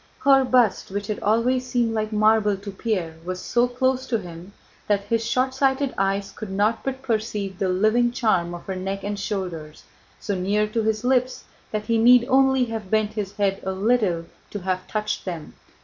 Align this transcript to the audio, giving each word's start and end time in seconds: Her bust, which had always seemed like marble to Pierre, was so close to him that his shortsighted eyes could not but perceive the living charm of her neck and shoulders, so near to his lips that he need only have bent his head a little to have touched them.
Her 0.17 0.43
bust, 0.43 0.89
which 0.89 1.05
had 1.05 1.19
always 1.19 1.63
seemed 1.67 1.93
like 1.93 2.11
marble 2.11 2.57
to 2.57 2.71
Pierre, 2.71 3.17
was 3.23 3.39
so 3.39 3.67
close 3.67 4.07
to 4.07 4.17
him 4.17 4.51
that 4.87 5.01
his 5.01 5.23
shortsighted 5.23 5.93
eyes 5.95 6.31
could 6.31 6.49
not 6.49 6.83
but 6.83 7.03
perceive 7.03 7.59
the 7.59 7.69
living 7.69 8.11
charm 8.11 8.55
of 8.55 8.65
her 8.65 8.75
neck 8.75 9.03
and 9.03 9.19
shoulders, 9.19 9.83
so 10.19 10.33
near 10.33 10.65
to 10.69 10.81
his 10.81 11.03
lips 11.03 11.43
that 11.69 11.85
he 11.85 11.99
need 11.99 12.25
only 12.29 12.65
have 12.65 12.89
bent 12.89 13.13
his 13.13 13.33
head 13.33 13.61
a 13.63 13.73
little 13.73 14.25
to 14.49 14.61
have 14.61 14.87
touched 14.87 15.23
them. 15.23 15.53